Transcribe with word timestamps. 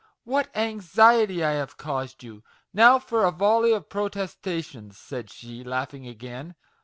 what 0.23 0.49
anxiety 0.57 1.43
I 1.43 1.51
have 1.51 1.77
caused 1.77 2.23
you! 2.23 2.43
Now 2.73 2.97
for 2.97 3.23
a 3.23 3.29
volley 3.29 3.71
of 3.71 3.87
protestations!" 3.87 4.97
said 4.97 5.29
she, 5.29 5.63
laughing 5.63 6.07
again. 6.07 6.55